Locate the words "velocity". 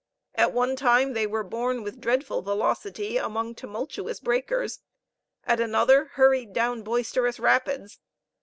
2.41-3.17